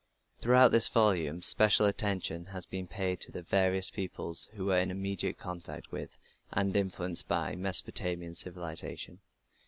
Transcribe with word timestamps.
Throughout 0.39 0.69
this 0.71 0.87
volume 0.87 1.43
special 1.43 1.85
attention 1.85 2.45
has 2.45 2.65
been 2.65 2.87
paid 2.87 3.21
to 3.21 3.31
the 3.31 3.43
various 3.43 3.91
peoples 3.91 4.49
who 4.53 4.65
were 4.65 4.79
in 4.79 4.89
immediate 4.89 5.37
contact 5.37 5.91
with, 5.91 6.17
and 6.51 6.73
were 6.73 6.79
influenced 6.79 7.27
by, 7.27 7.55
Mesopotamian 7.55 8.35
civilization. 8.35 9.19